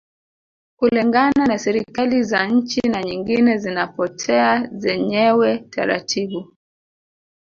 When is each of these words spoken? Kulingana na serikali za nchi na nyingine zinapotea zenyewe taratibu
Kulingana 0.75 1.47
na 1.47 1.57
serikali 1.59 2.23
za 2.23 2.45
nchi 2.45 2.81
na 2.89 3.03
nyingine 3.03 3.57
zinapotea 3.57 4.69
zenyewe 4.73 5.57
taratibu 5.59 6.53